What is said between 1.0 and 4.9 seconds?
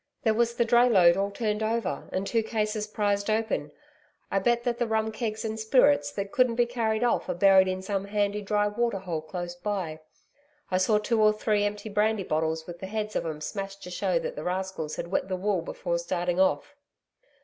all turned over, and two cases prized open. I bet that the